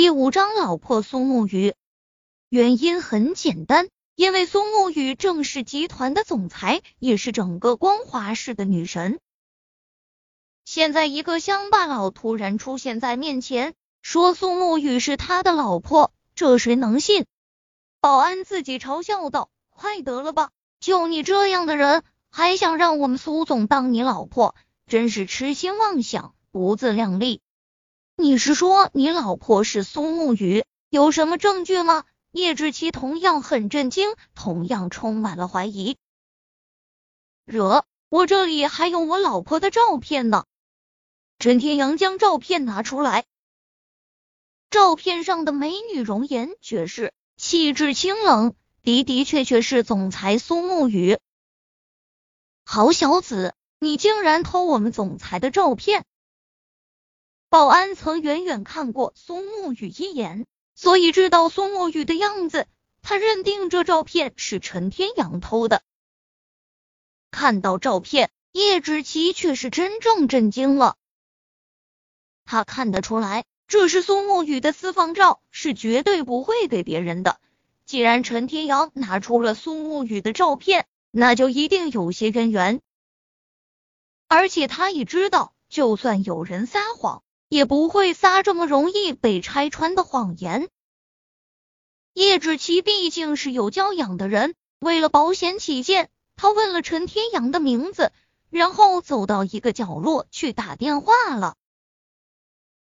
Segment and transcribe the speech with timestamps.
[0.00, 1.74] 第五章老婆苏沐雨。
[2.48, 9.18] 原因很简单，因为苏沐雨正是集团的总裁，也是整个光华市的女神。
[10.64, 17.26] 现在一个乡巴佬突然出现在面前，说苏沐雨是他的老婆，这谁能信？
[18.00, 24.54] 保安自己嘲笑道：“快得了吧，就你这样的人，还想让我们苏总当你老婆，
[24.86, 27.42] 真是痴心妄想，不自量力。”
[28.20, 30.64] 你是说你老婆是苏沐雨？
[30.90, 32.04] 有什么证据吗？
[32.32, 35.96] 叶志奇同样很震惊，同样充满了怀疑。
[37.44, 40.46] 惹，我这里还有我老婆的照片呢。
[41.38, 43.24] 陈天阳将照片拿出来，
[44.68, 51.20] 照片上的美女容颜绝世，气质清冷，的的确确是总裁苏沐雨。
[52.64, 56.04] 好小子，你竟然偷我们总裁的照片！
[57.50, 62.66] 保安曾远远看过苏沐雨一眼，所以知道苏沐雨的样子。
[63.00, 65.82] 他认定这照片是陈天阳偷的。
[67.30, 70.96] 看到照片，叶芷琪却是真正震惊了。
[72.44, 77.40] 他看得出来，这是苏沐雨的私房照，是绝对不会给别人的。
[77.86, 82.82] 既然陈天阳拿出了苏沐雨的照片，那就一定有些渊源。
[84.26, 87.22] 而且他也知道，就算有人撒谎。
[87.48, 90.68] 也不会撒这么容易被拆穿的谎言。
[92.12, 98.12] 叶芷琪毕竟是有教养的人，为了保险起见，他问了陈天阳的名字，
[98.50, 101.54] 然后走到一个角落去打电话了。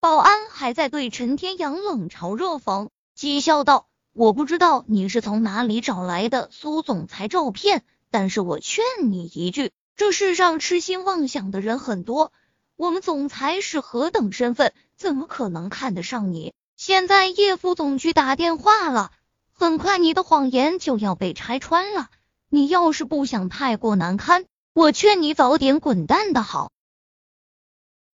[0.00, 12.32] 保安还在对陈天阳冷嘲热讽，讥笑道：“我不知道你是从哪里找来的苏总裁照片，但是我劝你一句，这世上痴心妄想的人很多。”
[12.78, 16.54] 我们总裁是何等身份，怎么可能看得上你？
[16.76, 19.10] 现在叶副总去打电话了，
[19.52, 22.08] 很快你的谎言就要被拆穿了。
[22.48, 26.70] 你要是不想太过难堪，我劝你早点滚蛋的好。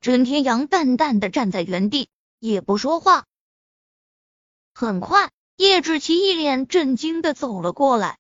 [0.00, 2.08] 陈天阳淡淡的站在原地，
[2.38, 3.26] 也不说话。
[4.72, 8.18] 很快，叶志奇一脸震惊的走了过来。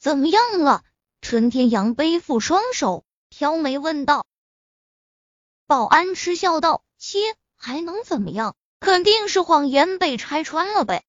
[0.00, 0.82] 怎么样了？
[1.20, 4.26] 陈天阳背负双手，挑眉问道。
[5.68, 7.18] 保安嗤笑道：“切，
[7.54, 8.56] 还能怎么样？
[8.80, 11.04] 肯定是谎言被拆穿了呗。”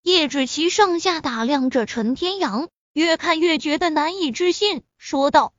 [0.00, 5.52] 叶芷琪上下打量着陈天阳，越看越觉得难以置信，说道：“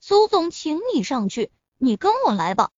[0.00, 2.72] 苏总，请你上去，你跟我来吧。”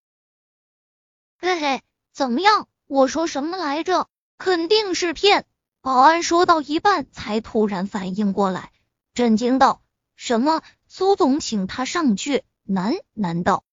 [1.36, 1.82] 嘿嘿，
[2.12, 2.68] 怎么样？
[2.86, 4.08] 我说什么来着？
[4.38, 5.44] 肯定是骗！
[5.80, 8.70] 保安说到一半，才突然反应过来，
[9.12, 9.82] 震惊道
[10.14, 10.62] ：“什么？
[10.86, 12.44] 苏总请他上去？
[12.62, 13.64] 难难道？”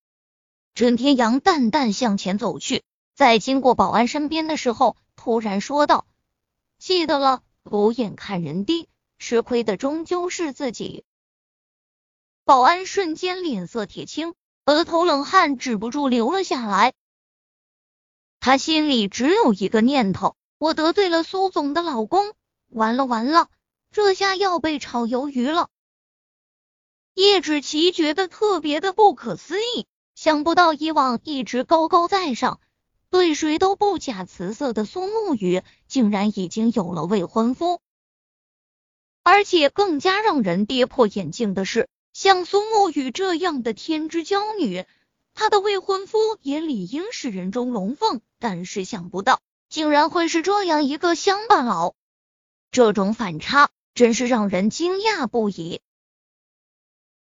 [0.78, 2.84] 陈天阳淡淡向前走去，
[3.16, 6.06] 在经过保安身边的时候，突然说道
[6.78, 11.04] ：“记得了，狗眼看人低，吃亏的终究是自己。”
[12.46, 16.94] 保安瞬间脸色铁青，额头冷汗止不住流了下来。
[18.40, 22.36] 他心里只有一个念头：我得罪了苏总的老公，
[22.68, 23.50] 完了完了，
[23.90, 25.70] 这下要被炒鱿鱼了。
[27.16, 29.88] 叶芷琪觉得特别的不可思议。
[30.18, 32.60] 想不到以往一直高高在上、
[33.12, 37.80] 对谁都不假辞色的苏沐雨，竟然已经有了未婚夫。
[39.22, 44.86] 而且更加让人跌破眼镜的是，像苏沐雨这样的天之娇女，
[45.36, 48.22] 她的未婚夫也理应是人中龙凤。
[48.40, 49.40] 但是想不到，
[49.70, 51.94] 竟然会是这样一个乡巴佬。
[52.72, 55.80] 这种反差真是让人惊讶不已。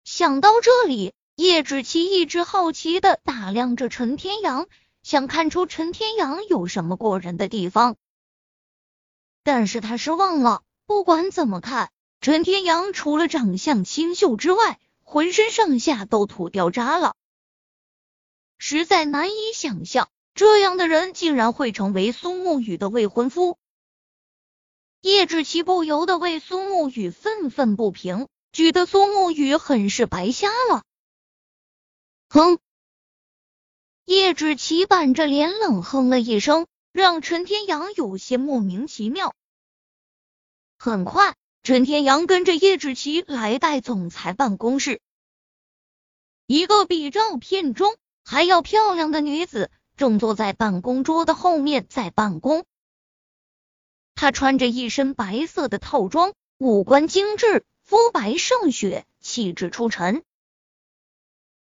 [0.03, 1.13] 想到这里。
[1.37, 4.67] 叶芷琪一直好奇的打量着陈天阳，
[5.03, 7.97] 想看出陈天阳有什么过人的地方，
[9.43, 10.63] 但是他失望了。
[10.87, 11.91] 不管怎么看，
[12.23, 17.15] 陈天阳除了长相清秀之外，浑身上下都土掉渣了，
[18.57, 23.59] 实在难以想象这样的人竟然会成为苏沐雨的未婚夫。
[25.03, 30.83] 叶芷琪不由得为苏沐雨愤愤不平，觉得苏沐雨很是白瞎了。
[32.29, 32.59] 哼！
[34.05, 39.35] 叶芷琪板着脸冷哼了一声，让陈天阳有些莫名其妙。
[40.77, 45.01] 很快，陈天阳跟着叶芷琪来到总裁办公室，
[46.47, 52.65] 一个比照片中还要漂亮的女子正坐在办公桌的后面在办公。
[54.15, 60.25] 她穿着一身白色的套装，五官精致，肤白胜雪，气质出尘。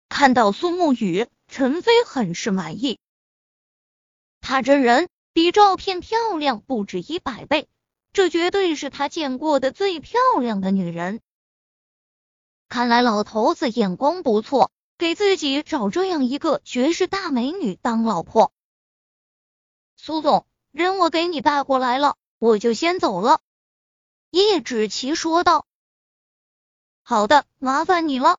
[0.08, 2.98] 看到苏沐雨，陈飞很是满意。
[4.40, 7.68] 他这人比照片漂亮不止一百倍，
[8.12, 11.20] 这绝对是他见过的最漂亮的女人。
[12.68, 18.52] 看来老头子眼光不错，给自己找这样一个绝世大美女当老婆。
[19.96, 23.40] 苏总，人我给你带过来了，我就先走了。
[24.30, 25.66] 叶芷琪说道。
[27.02, 28.38] 好的，麻烦你了。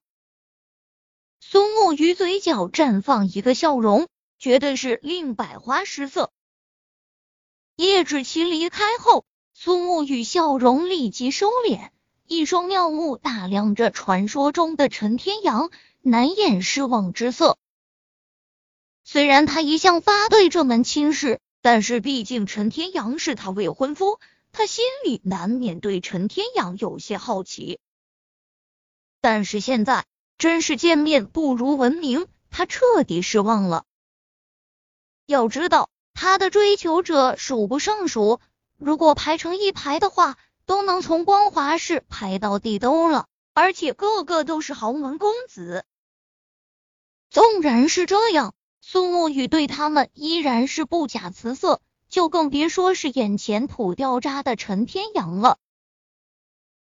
[1.47, 4.07] 苏木鱼嘴角绽放一个笑容，
[4.39, 6.31] 绝对是令百花失色。
[7.75, 11.91] 叶芷琪离开后，苏木雨笑容立即收敛。
[12.25, 15.69] 一双妙目打量着传说中的陈天阳，
[16.01, 17.59] 难掩失望之色。
[19.03, 24.19] 虽然他一向发对这门亲事，但是毕竟陈天阳是他未婚夫，
[24.51, 27.79] 他心里难免对陈天阳有些好奇。
[29.21, 30.05] 但是现在
[30.37, 33.85] 真是见面不如闻名，他彻底失望了。
[35.25, 38.39] 要知道，他的追求者数不胜数，
[38.77, 40.37] 如果排成一排的话。
[40.67, 45.85] 都能从光华市排到地兜了，而且个个都是豪门公子。
[47.29, 55.59] 纵然是这样，苏沐雨对他们依然是不假辞色，就更别说是眼前土掉渣的陈天阳了。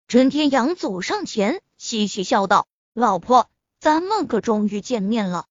[0.09, 3.49] 陈天阳走上前，嘻嘻笑道：“老婆，
[3.79, 5.47] 咱们可终于见面了。”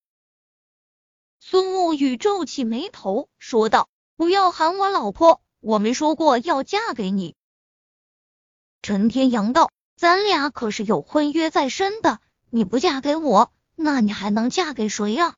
[1.39, 7.35] 苏沐雨皱起眉头，说道：“不要喊我老婆，我没说过要嫁给你。”
[8.81, 12.19] 陈天阳道：“咱俩可是有婚约在身的，
[12.49, 15.35] 你不嫁给我，那你还能嫁给谁呀？”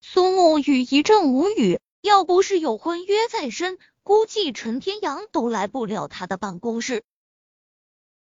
[0.00, 7.04] 苏沐雨一阵无语，要不是有婚约在身，估计陈天阳都来不了他的办公室。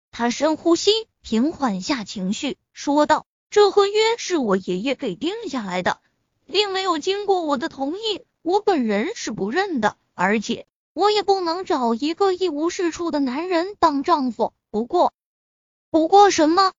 [0.10, 0.92] 他深呼吸，
[1.22, 6.00] 平缓下情绪，说道：“这婚约是我爷爷给定下来的，
[6.46, 10.66] 并没有经过我的同意，我本人是不认的，而且……”
[10.96, 14.54] 我也不能找一个一无是处的男人当丈夫。
[14.72, 15.14] 不过，
[15.92, 16.72] 不过什么？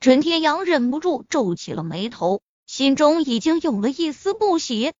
[0.00, 4.94] 陈天阳忍不住皱起了眉头，心中已经有了一丝不喜。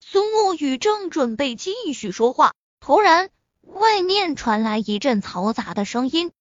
[0.00, 3.28] 苏沐雨正准备继续说话，突然
[3.60, 6.32] 外面传来一阵嘈杂的声音，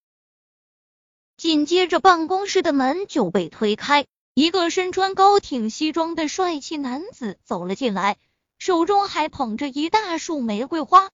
[1.37, 8.17] 紧接着办公室的门就被推开，一个身穿高挺西装的帅气男子走了进来。
[8.57, 11.11] 手中还捧着一大束玫瑰花。